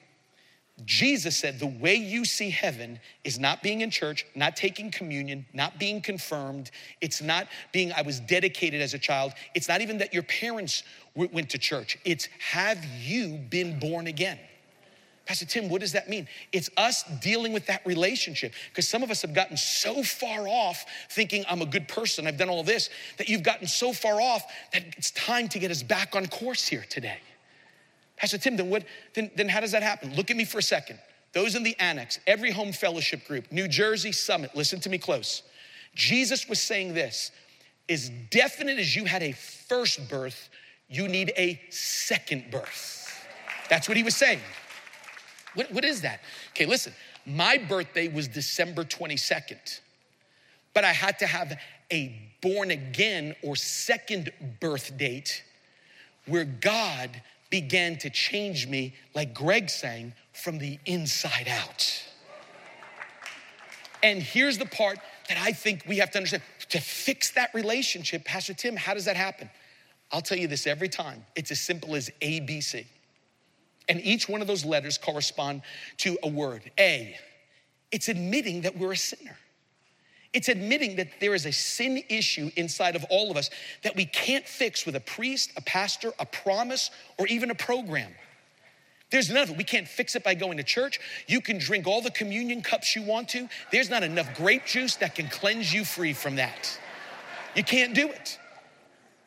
[0.84, 5.46] Jesus said the way you see heaven is not being in church, not taking communion,
[5.54, 6.70] not being confirmed.
[7.00, 9.32] It's not being, I was dedicated as a child.
[9.54, 10.84] It's not even that your parents
[11.16, 11.98] went to church.
[12.04, 14.38] It's have you been born again?
[15.26, 16.28] Pastor Tim, what does that mean?
[16.52, 20.86] It's us dealing with that relationship because some of us have gotten so far off
[21.10, 24.44] thinking I'm a good person, I've done all this, that you've gotten so far off
[24.74, 27.18] that it's time to get us back on course here today.
[28.18, 30.16] Pastor Tim, then, what, then, then how does that happen?
[30.16, 31.00] Look at me for a second.
[31.34, 35.44] Those in the annex, every home fellowship group, New Jersey Summit, listen to me close.
[35.96, 37.32] Jesus was saying this
[37.90, 40.50] as definite as you had a first birth,
[40.88, 43.28] you need a second birth.
[43.70, 44.40] That's what he was saying.
[45.56, 46.22] What, what is that?
[46.52, 46.94] Okay, listen,
[47.26, 49.80] my birthday was December 22nd,
[50.74, 51.58] but I had to have
[51.92, 55.44] a born again or second birth date
[56.28, 62.04] where God began to change me, like Greg sang, from the inside out.
[64.04, 68.26] And here's the part that I think we have to understand to fix that relationship,
[68.26, 69.50] Pastor Tim, how does that happen?
[70.12, 71.26] I'll tell you this every time.
[71.36, 72.86] It's as simple as ABC.
[73.88, 75.62] And each one of those letters correspond
[75.98, 76.72] to a word.
[76.80, 77.18] A,
[77.92, 79.38] it's admitting that we're a sinner.
[80.36, 83.50] It's admitting that there is a sin issue inside of all of us
[83.84, 88.12] that we can't fix with a priest, a pastor, a promise, or even a program.
[89.12, 89.58] There's none of it.
[89.58, 91.00] We can't fix it by going to church.
[91.26, 93.48] You can drink all the communion cups you want to.
[93.72, 96.78] There's not enough grape juice that can cleanse you free from that.
[97.56, 98.38] You can't do it.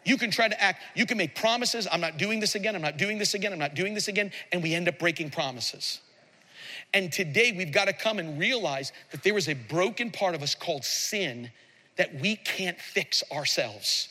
[0.04, 1.88] You can try to act, you can make promises.
[1.90, 2.74] I'm not doing this again.
[2.74, 3.54] I'm not doing this again.
[3.54, 4.30] I'm not doing this again.
[4.52, 6.00] And we end up breaking promises.
[6.94, 10.42] And today we've got to come and realize that there is a broken part of
[10.42, 11.50] us called sin
[11.96, 14.08] that we can't fix ourselves.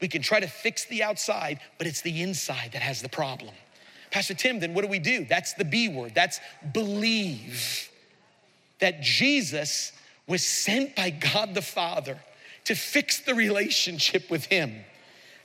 [0.00, 3.54] We can try to fix the outside, but it's the inside that has the problem.
[4.10, 5.24] Pastor Tim, then what do we do?
[5.24, 6.14] That's the B word.
[6.14, 6.40] That's
[6.72, 7.90] believe
[8.78, 9.92] that Jesus
[10.26, 12.18] was sent by God the Father
[12.64, 14.74] to fix the relationship with Him.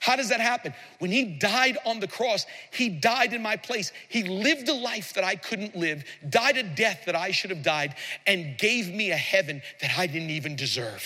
[0.01, 0.73] How does that happen?
[0.97, 3.91] When he died on the cross, he died in my place.
[4.09, 7.61] He lived a life that I couldn't live, died a death that I should have
[7.61, 7.95] died,
[8.25, 11.03] and gave me a heaven that I didn't even deserve.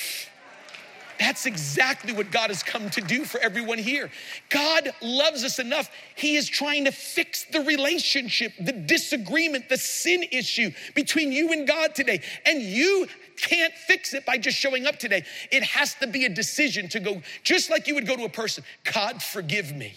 [1.19, 4.09] That's exactly what God has come to do for everyone here.
[4.49, 5.89] God loves us enough.
[6.15, 11.67] He is trying to fix the relationship, the disagreement, the sin issue between you and
[11.67, 12.21] God today.
[12.45, 15.23] And you can't fix it by just showing up today.
[15.51, 18.29] It has to be a decision to go, just like you would go to a
[18.29, 19.93] person God, forgive me.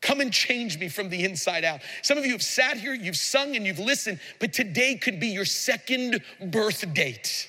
[0.00, 1.80] Come and change me from the inside out.
[2.02, 5.28] Some of you have sat here, you've sung, and you've listened, but today could be
[5.28, 7.48] your second birth date.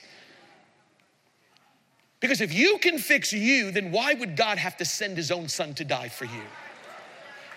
[2.22, 5.50] Because if you can fix you, then why would God have to send his own
[5.50, 6.42] son to die for you?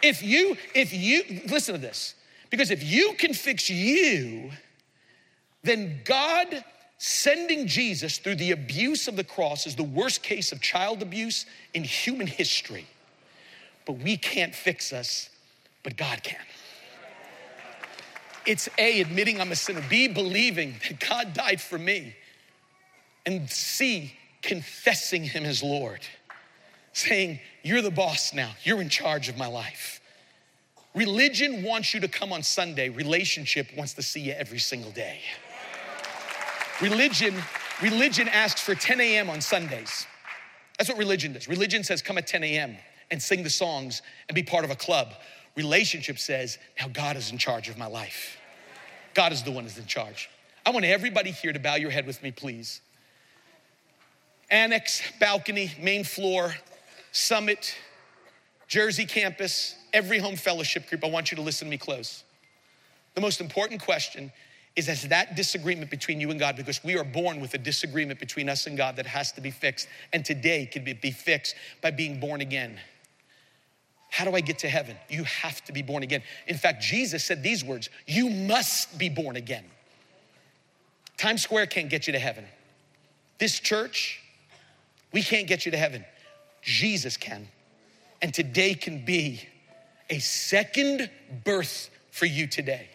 [0.02, 2.14] If you, if you, listen to this,
[2.50, 4.50] because if you can fix you,
[5.62, 6.64] then God
[6.98, 11.46] sending Jesus through the abuse of the cross is the worst case of child abuse
[11.72, 12.86] in human history.
[13.86, 15.30] But we can't fix us,
[15.82, 16.40] but God can.
[18.44, 22.16] It's A, admitting I'm a sinner, B, believing that God died for me,
[23.26, 26.00] and C, confessing Him as Lord,
[26.94, 30.00] saying, You're the boss now, you're in charge of my life.
[30.94, 35.20] Religion wants you to come on Sunday, relationship wants to see you every single day.
[36.80, 37.34] Religion,
[37.82, 39.28] religion asks for 10 a.m.
[39.30, 40.06] on Sundays.
[40.78, 41.48] That's what religion does.
[41.48, 42.76] Religion says, Come at 10 a.m.
[43.10, 45.14] and sing the songs and be part of a club.
[45.56, 48.38] Relationship says, Now God is in charge of my life.
[49.14, 50.30] God is the one who's in charge.
[50.64, 52.80] I want everybody here to bow your head with me, please
[54.50, 56.54] annex, balcony, main floor,
[57.12, 57.76] summit,
[58.66, 62.24] Jersey campus, every home fellowship group, I want you to listen to me close.
[63.14, 64.32] The most important question
[64.78, 68.20] is as that disagreement between you and God, because we are born with a disagreement
[68.20, 71.90] between us and God that has to be fixed, and today can be fixed by
[71.90, 72.78] being born again.
[74.08, 74.96] How do I get to heaven?
[75.08, 76.22] You have to be born again.
[76.46, 79.64] In fact, Jesus said these words You must be born again.
[81.16, 82.44] Times Square can't get you to heaven.
[83.38, 84.22] This church,
[85.12, 86.04] we can't get you to heaven.
[86.62, 87.48] Jesus can.
[88.22, 89.42] And today can be
[90.08, 91.10] a second
[91.42, 92.88] birth for you today.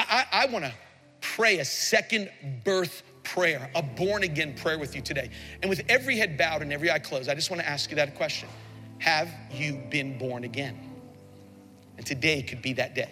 [0.00, 0.72] I, I, I want to
[1.20, 2.30] pray a second
[2.64, 5.30] birth prayer, a born again prayer with you today.
[5.62, 7.96] And with every head bowed and every eye closed, I just want to ask you
[7.96, 8.48] that question
[8.98, 10.78] Have you been born again?
[11.98, 13.10] And today could be that day.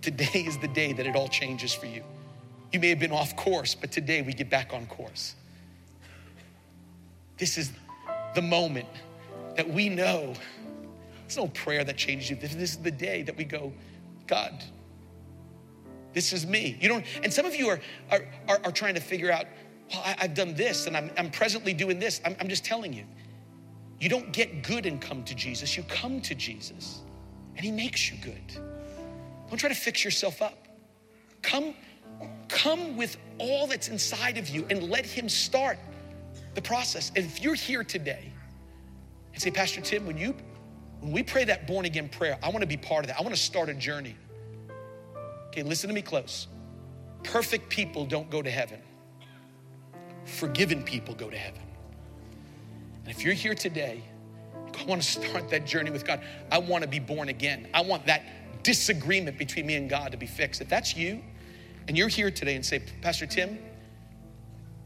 [0.00, 2.02] Today is the day that it all changes for you.
[2.72, 5.34] You may have been off course, but today we get back on course.
[7.36, 7.72] This is
[8.34, 8.88] the moment
[9.56, 10.34] that we know.
[11.26, 12.36] It's no prayer that changes you.
[12.36, 13.72] This is the day that we go,
[14.26, 14.64] God,
[16.12, 16.76] this is me.
[16.80, 17.80] You don't, and some of you are,
[18.10, 19.46] are, are, are trying to figure out,
[19.90, 22.20] well, I, have done this and I'm, I'm presently doing this.
[22.24, 23.04] I'm, I'm just telling you,
[24.00, 25.76] you don't get good and come to Jesus.
[25.76, 27.00] You come to Jesus
[27.56, 28.62] and he makes you good.
[29.48, 30.66] Don't try to fix yourself up.
[31.42, 31.74] Come,
[32.48, 35.78] come with all that's inside of you and let him start
[36.54, 37.10] the process.
[37.16, 38.32] And if you're here today
[39.32, 40.34] and say, Pastor Tim, when you
[41.00, 43.18] when we pray that born again prayer, I want to be part of that.
[43.18, 44.16] I want to start a journey.
[45.48, 46.46] Okay, listen to me close.
[47.22, 48.80] Perfect people don't go to heaven.
[50.24, 51.62] Forgiven people go to heaven.
[53.04, 54.02] And if you're here today,
[54.78, 56.20] I want to start that journey with God.
[56.52, 57.68] I want to be born again.
[57.72, 60.60] I want that disagreement between me and God to be fixed.
[60.60, 61.22] If that's you,
[61.88, 63.58] and you're here today and say, Pastor Tim,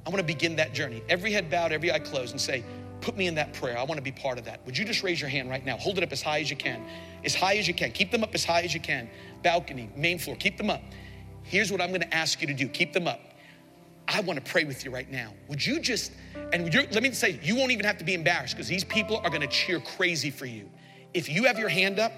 [0.07, 1.03] I want to begin that journey.
[1.09, 2.65] Every head bowed, every eye closed, and say,
[3.03, 3.77] Put me in that prayer.
[3.77, 4.65] I want to be part of that.
[4.65, 5.77] Would you just raise your hand right now?
[5.77, 6.87] Hold it up as high as you can.
[7.25, 7.91] As high as you can.
[7.91, 9.11] Keep them up as high as you can.
[9.43, 10.83] Balcony, main floor, keep them up.
[11.43, 13.21] Here's what I'm going to ask you to do keep them up.
[14.09, 15.33] I want to pray with you right now.
[15.49, 16.13] Would you just,
[16.53, 19.31] and let me say, you won't even have to be embarrassed because these people are
[19.31, 20.69] going to cheer crazy for you.
[21.15, 22.13] If you have your hand up,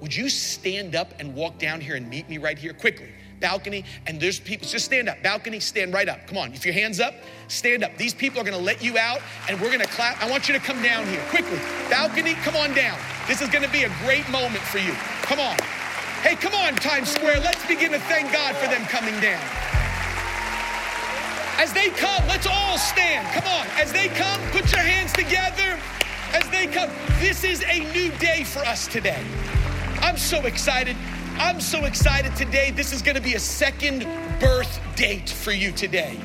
[0.00, 3.12] would you stand up and walk down here and meet me right here quickly?
[3.40, 5.22] balcony, and there's people, just stand up.
[5.22, 6.26] Balcony, stand right up.
[6.26, 6.52] Come on.
[6.52, 7.14] If your hand's up,
[7.48, 7.96] stand up.
[7.96, 10.22] These people are gonna let you out, and we're gonna clap.
[10.22, 11.58] I want you to come down here quickly.
[11.90, 12.98] Balcony, come on down.
[13.26, 14.92] This is gonna be a great moment for you.
[15.22, 15.56] Come on.
[16.26, 17.38] Hey, come on, Times Square.
[17.38, 19.40] Let's begin to thank God for them coming down.
[21.56, 23.28] As they come, let's all stand.
[23.28, 23.64] Come on.
[23.80, 25.78] As they come, put your hands together.
[26.32, 29.24] As they come, this is a new day for us today.
[30.00, 30.96] I'm so excited.
[31.38, 32.72] I'm so excited today.
[32.72, 34.04] This is going to be a second
[34.40, 36.18] birth date for you today.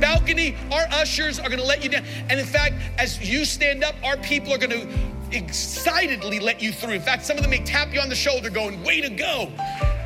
[0.00, 2.04] Balcony, our ushers are going to let you down.
[2.30, 4.88] And in fact, as you stand up, our people are going to
[5.34, 6.94] excitedly let you through.
[6.94, 9.50] In fact, some of them may tap you on the shoulder going, way to go.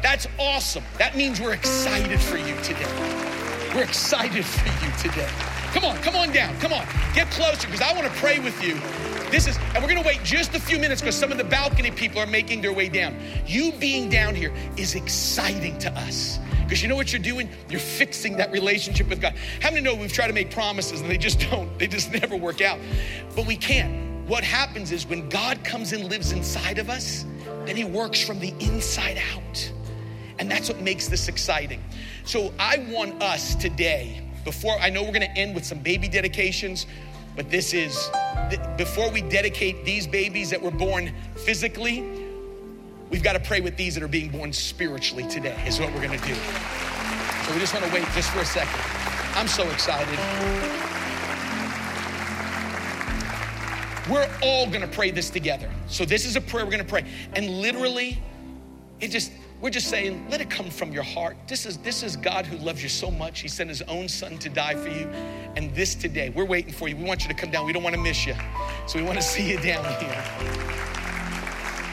[0.02, 0.84] That's awesome.
[0.98, 3.72] That means we're excited for you today.
[3.74, 5.28] We're excited for you today.
[5.72, 6.56] Come on, come on down.
[6.60, 6.86] Come on.
[7.14, 8.80] Get closer because I want to pray with you
[9.30, 11.90] this is, and we're gonna wait just a few minutes because some of the balcony
[11.90, 13.16] people are making their way down.
[13.44, 16.38] You being down here is exciting to us.
[16.62, 17.48] Because you know what you're doing?
[17.68, 19.34] You're fixing that relationship with God.
[19.60, 22.36] How many know we've tried to make promises and they just don't, they just never
[22.36, 22.78] work out?
[23.34, 24.05] But we can't.
[24.26, 27.24] What happens is when God comes and lives inside of us,
[27.64, 29.72] then He works from the inside out.
[30.38, 31.82] And that's what makes this exciting.
[32.24, 36.86] So I want us today, before I know we're gonna end with some baby dedications,
[37.36, 38.10] but this is,
[38.76, 42.02] before we dedicate these babies that were born physically,
[43.10, 46.00] we've got to pray with these that are being born spiritually today, is what we're
[46.00, 46.34] to do.
[46.34, 48.80] So we just want to wait just for a second.
[49.34, 50.95] I'm so excited.
[54.11, 55.68] We're all to pray this together.
[55.88, 57.04] So this is a prayer we're to pray.
[57.34, 58.18] And literally,
[59.00, 61.36] it just, we're just saying, let it come from your heart.
[61.48, 63.40] This is, this is God who loves you so much.
[63.40, 65.09] He sent his own son to die for you.
[65.57, 66.96] And this today, we're waiting for you.
[66.96, 67.66] We want you to come down.
[67.66, 68.34] We don't want to miss you.
[68.86, 70.24] So we want to see you down here.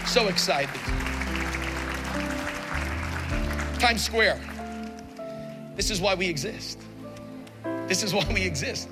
[0.06, 0.80] So excited.
[3.80, 4.40] Times Square.
[5.76, 6.80] This is why we exist.
[7.88, 8.88] This is why we exist.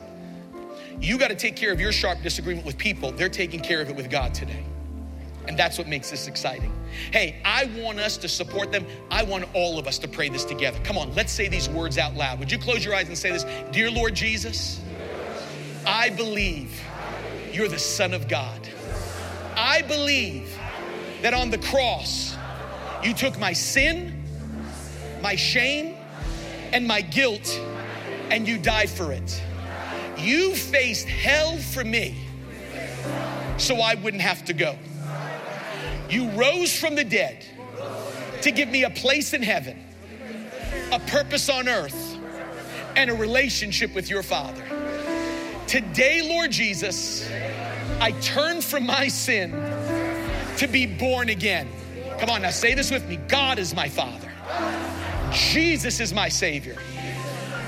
[1.00, 3.12] You got to take care of your sharp disagreement with people.
[3.12, 4.64] They're taking care of it with God today.
[5.48, 6.72] And that's what makes this exciting.
[7.12, 8.86] Hey, I want us to support them.
[9.10, 10.80] I want all of us to pray this together.
[10.84, 12.40] Come on, let's say these words out loud.
[12.40, 13.46] Would you close your eyes and say this?
[13.72, 14.82] Dear Lord Jesus,
[15.86, 16.80] I believe
[17.52, 18.60] you're the Son of God.
[19.56, 20.56] I believe
[21.22, 22.36] that on the cross,
[23.04, 24.24] you took my sin,
[25.22, 25.96] my shame,
[26.72, 27.60] and my guilt,
[28.30, 29.42] and you died for it.
[30.22, 32.16] You faced hell for me
[33.58, 34.78] so I wouldn't have to go.
[36.10, 37.46] You rose from the dead
[38.42, 39.82] to give me a place in heaven,
[40.92, 42.18] a purpose on earth,
[42.96, 44.64] and a relationship with your Father.
[45.68, 47.30] Today, Lord Jesus,
[48.00, 49.52] I turn from my sin
[50.58, 51.70] to be born again.
[52.20, 54.30] Come on, now say this with me God is my Father,
[55.32, 56.76] Jesus is my Savior,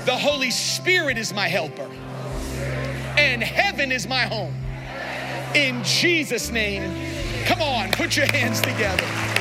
[0.04, 1.88] the Holy Spirit is my helper,
[3.16, 4.54] and heaven is my home.
[5.54, 6.82] In Jesus' name,
[7.44, 9.33] Come on, put your hands together.